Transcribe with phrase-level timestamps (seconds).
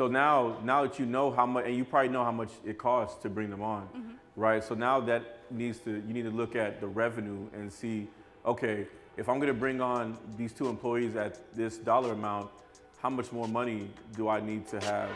[0.00, 2.78] So now, now that you know how much, and you probably know how much it
[2.78, 4.12] costs to bring them on, mm-hmm.
[4.34, 4.64] right?
[4.64, 8.08] So now that needs to, you need to look at the revenue and see,
[8.46, 8.86] okay,
[9.18, 12.48] if I'm gonna bring on these two employees at this dollar amount,
[13.02, 15.10] how much more money do I need to have?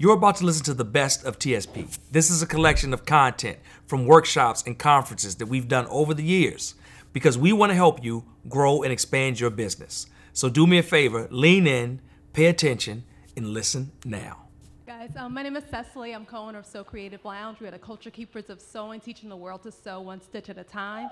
[0.00, 1.98] You're about to listen to the best of TSP.
[2.12, 6.22] This is a collection of content from workshops and conferences that we've done over the
[6.22, 6.76] years
[7.12, 10.06] because we want to help you grow and expand your business.
[10.32, 12.00] So do me a favor, lean in,
[12.32, 13.02] pay attention,
[13.36, 14.44] and listen now.
[14.86, 16.14] Guys, um, my name is Cecily.
[16.14, 17.58] I'm co-owner of Sew Creative Lounge.
[17.58, 20.58] We are the culture keepers of sewing, teaching the world to sew one stitch at
[20.58, 21.08] a time.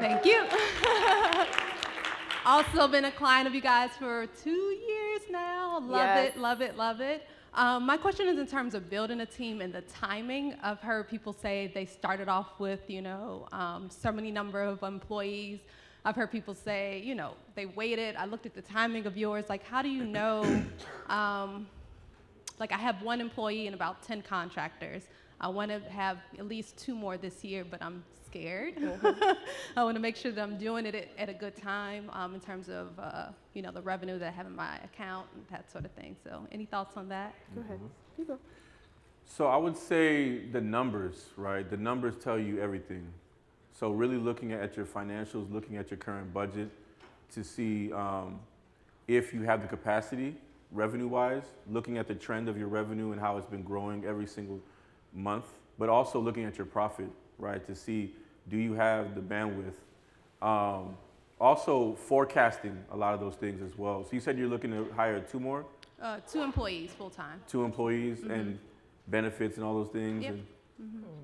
[0.00, 0.46] Thank you.
[2.46, 5.78] also been a client of you guys for two years now.
[5.80, 6.32] Love Yes.
[6.34, 7.26] it, love it, love it.
[7.54, 10.54] Um, my question is in terms of building a team and the timing.
[10.62, 14.82] I've heard people say they started off with, you know, um, so many number of
[14.82, 15.60] employees.
[16.02, 18.16] I've heard people say, you know, they waited.
[18.16, 19.44] I looked at the timing of yours.
[19.50, 20.44] Like, how do you know?
[21.08, 21.66] Um,
[22.58, 25.02] like I have one employee and about 10 contractors.
[25.38, 28.74] I want to have at least two more this year, but I'm scared.
[29.76, 32.34] I want to make sure that I'm doing it at, at a good time um,
[32.34, 35.44] in terms of, uh, you know, the revenue that I have in my account and
[35.50, 36.16] that sort of thing.
[36.24, 37.34] So any thoughts on that?
[37.54, 37.80] Go ahead.
[38.18, 38.38] You go.
[39.26, 41.68] So I would say the numbers, right?
[41.68, 43.06] The numbers tell you everything.
[43.72, 46.70] So really looking at your financials, looking at your current budget
[47.32, 48.40] to see um,
[49.08, 50.36] if you have the capacity
[50.70, 54.58] revenue-wise, looking at the trend of your revenue and how it's been growing every single
[55.12, 55.44] month,
[55.78, 57.08] but also looking at your profit,
[57.42, 57.66] right?
[57.66, 58.14] To see
[58.48, 59.74] do you have the bandwidth.
[60.40, 60.96] Um,
[61.40, 64.04] also forecasting a lot of those things as well.
[64.04, 65.64] So you said you're looking to hire two more,
[66.00, 67.40] Uh, two employees full time.
[67.48, 68.58] two employees and
[69.08, 70.22] benefits and all those things.
[70.22, 70.32] Yep.
[70.34, 70.46] And,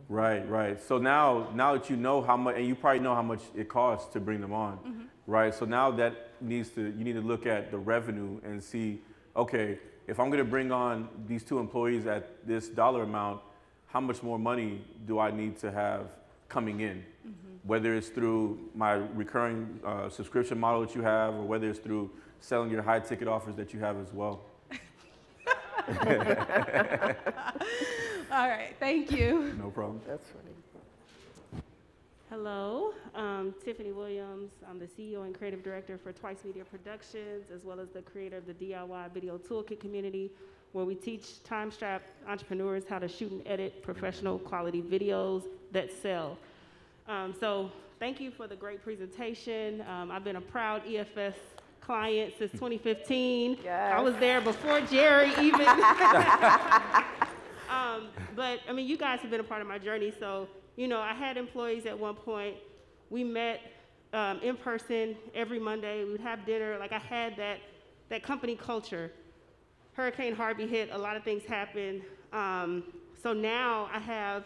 [0.09, 0.81] Right, right.
[0.81, 3.69] So now, now that you know how much, and you probably know how much it
[3.69, 5.53] costs to bring them on, right?
[5.53, 9.03] So now that needs to, you need to look at the revenue and see,
[9.37, 13.41] okay, if I'm going to bring on these two employees at this dollar amount,
[13.89, 16.07] how much more money do I need to have
[16.49, 17.05] coming in?
[17.65, 22.11] Whether it's through my recurring uh, subscription model that you have, or whether it's through
[22.41, 24.41] selling your high ticket offers that you have as well.
[28.31, 29.55] All right, thank you.
[29.59, 30.01] No problem.
[30.07, 31.63] That's funny.
[32.31, 34.53] Hello, um, Tiffany Williams.
[34.69, 38.37] I'm the CEO and creative director for Twice Media Productions, as well as the creator
[38.37, 40.31] of the DIY Video Toolkit community,
[40.73, 46.39] where we teach time-strapped entrepreneurs how to shoot and edit professional quality videos that sell.
[47.07, 49.83] Um, so, thank you for the great presentation.
[49.89, 51.35] Um, I've been a proud EFS
[51.81, 53.59] client since 2015.
[53.67, 55.67] I was there before Jerry even.
[57.69, 60.13] Um, but I mean, you guys have been a part of my journey.
[60.19, 62.57] So, you know, I had employees at one point.
[63.11, 63.61] We met
[64.13, 66.05] um, in person every Monday.
[66.05, 66.79] We would have dinner.
[66.79, 67.59] Like I had that
[68.09, 69.13] that company culture.
[69.99, 70.91] Hurricane Harvey hit.
[70.93, 72.03] A lot of things happened.
[72.33, 72.85] Um,
[73.21, 74.45] so now I have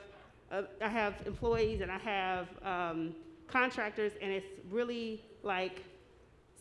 [0.50, 3.14] uh, I have employees and I have um,
[3.48, 5.84] contractors, and it's really like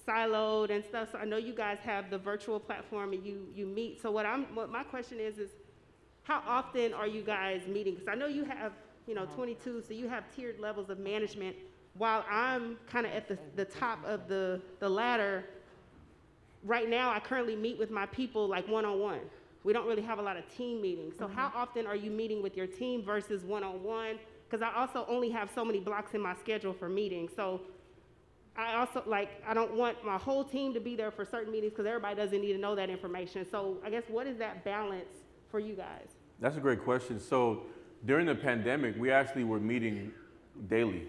[0.05, 1.07] siloed and stuff.
[1.13, 4.01] So I know you guys have the virtual platform and you you meet.
[4.01, 5.51] So what I'm what my question is is
[6.23, 7.93] how often are you guys meeting?
[7.93, 8.73] Because I know you have,
[9.07, 11.55] you know, 22, so you have tiered levels of management.
[11.93, 15.45] While I'm kind of at the, the top of the, the ladder,
[16.63, 19.21] right now I currently meet with my people like one on one.
[19.63, 21.15] We don't really have a lot of team meetings.
[21.17, 21.57] So, how mm-hmm.
[21.57, 24.17] often are you meeting with your team versus one on one?
[24.49, 27.31] Because I also only have so many blocks in my schedule for meetings.
[27.35, 27.61] So,
[28.57, 31.71] I also like I don't want my whole team to be there for certain meetings
[31.71, 33.45] because everybody doesn't need to know that information.
[33.49, 35.13] So I guess what is that balance
[35.49, 36.07] for you guys?
[36.39, 37.19] That's a great question.
[37.19, 37.63] So
[38.05, 40.11] during the pandemic, we actually were meeting
[40.67, 41.07] daily,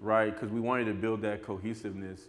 [0.00, 0.32] right?
[0.32, 2.22] Because we wanted to build that cohesiveness.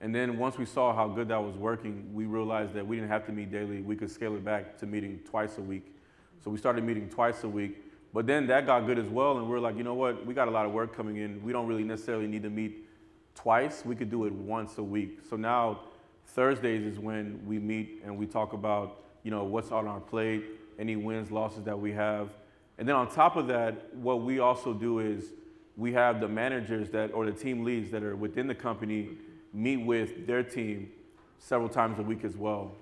[0.00, 3.10] And then once we saw how good that was working, we realized that we didn't
[3.10, 3.82] have to meet daily.
[3.82, 5.94] We could scale it back to meeting twice a week.
[6.42, 7.84] So we started meeting twice a week.
[8.14, 9.38] But then that got good as well.
[9.38, 10.24] And we are like, you know what?
[10.24, 11.42] We got a lot of work coming in.
[11.44, 12.88] We don't really necessarily need to meet
[13.34, 13.84] twice.
[13.84, 15.20] We could do it once a week.
[15.28, 15.80] So now
[16.28, 20.44] Thursdays is when we meet and we talk about, you know, what's on our plate,
[20.78, 22.30] any wins, losses that we have.
[22.78, 25.34] And then on top of that, what we also do is
[25.76, 29.10] we have the managers that or the team leads that are within the company
[29.52, 30.90] meet with their team
[31.38, 32.72] several times a week as well,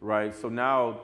[0.00, 0.34] right?
[0.34, 1.00] So now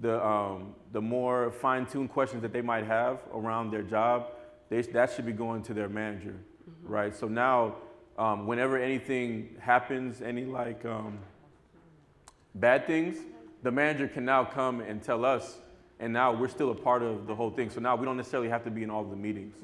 [0.00, 4.28] the um, the more fine-tuned questions that they might have around their job,
[4.68, 6.36] they, that should be going to their manager,
[6.82, 7.14] right?
[7.14, 7.76] So now,
[8.16, 11.18] um, whenever anything happens, any like um,
[12.54, 13.18] bad things,
[13.62, 15.58] the manager can now come and tell us,
[16.00, 17.70] and now we're still a part of the whole thing.
[17.70, 19.56] So now we don't necessarily have to be in all the meetings.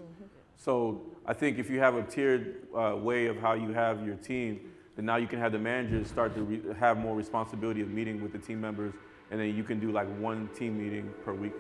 [0.57, 4.17] So I think if you have a tiered uh, way of how you have your
[4.17, 4.61] team,
[4.97, 8.23] then now you can have the managers start to re- have more responsibility of meeting
[8.23, 8.95] with the team members,
[9.31, 11.55] and then you can do like one team meeting per week.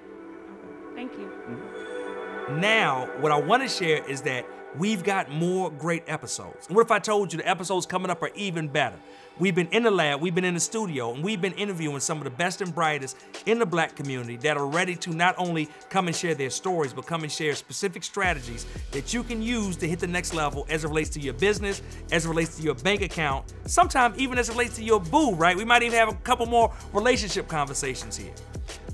[0.95, 1.27] Thank you.
[1.49, 2.04] Mm-hmm.
[2.51, 4.45] Now, what I want to share is that
[4.77, 6.67] we've got more great episodes.
[6.67, 8.97] And what if I told you the episodes coming up are even better?
[9.39, 12.19] We've been in the lab, we've been in the studio, and we've been interviewing some
[12.19, 15.71] of the best and brightest in the black community that are ready to not only
[15.89, 19.75] come and share their stories, but come and share specific strategies that you can use
[19.77, 21.81] to hit the next level as it relates to your business,
[22.13, 25.35] as it relates to your bank account, sometimes even as it relates to your boo,
[25.35, 25.57] right?
[25.57, 28.35] We might even have a couple more relationship conversations here.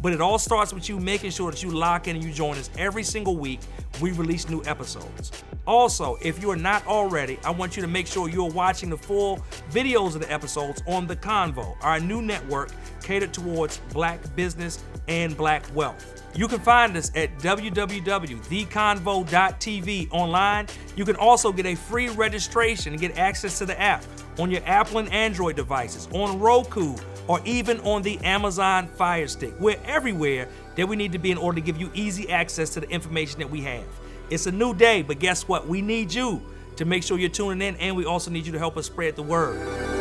[0.02, 2.56] But it all starts with you making sure that you lock in and you join
[2.56, 3.60] us every single week.
[4.00, 5.30] We release new episodes.
[5.66, 8.96] Also, if you are not already, I want you to make sure you're watching the
[8.96, 12.70] full videos of the episodes on The Convo, our new network
[13.02, 16.22] catered towards black business and black wealth.
[16.34, 20.66] You can find us at www.theconvo.tv online.
[20.96, 24.04] You can also get a free registration and get access to the app
[24.38, 26.96] on your Apple and Android devices, on Roku,
[27.30, 29.54] or even on the Amazon Fire Stick.
[29.60, 32.80] We're everywhere that we need to be in order to give you easy access to
[32.80, 33.86] the information that we have.
[34.30, 35.68] It's a new day, but guess what?
[35.68, 36.42] We need you
[36.74, 39.14] to make sure you're tuning in, and we also need you to help us spread
[39.14, 39.99] the word.